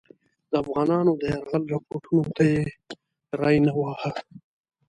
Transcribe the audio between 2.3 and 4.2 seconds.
ته یې ری نه واهه.